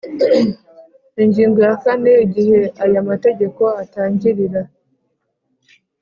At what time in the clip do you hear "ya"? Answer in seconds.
1.67-1.75